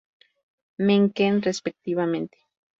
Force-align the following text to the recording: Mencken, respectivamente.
Mencken, 0.79 1.43
respectivamente. 1.43 2.39